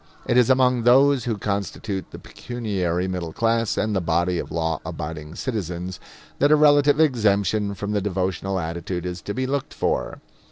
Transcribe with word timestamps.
It 0.25 0.35
is 0.35 0.49
among 0.49 0.81
those 0.81 1.25
who 1.25 1.37
constitute 1.37 2.09
the 2.09 2.17
pecuniary 2.17 3.07
middle 3.07 3.31
class 3.33 3.77
and 3.77 3.95
the 3.95 4.01
body 4.01 4.39
of 4.39 4.49
law 4.51 4.79
abiding 4.83 5.35
citizens 5.35 5.99
that 6.39 6.51
a 6.51 6.55
relative 6.55 6.99
exemption 6.99 7.75
from 7.75 7.91
the 7.91 8.01
devotional 8.01 8.57
attitude 8.59 9.05
is 9.05 9.21
to 9.21 9.35
be 9.35 9.45
looked 9.45 9.75
for. 9.75 10.19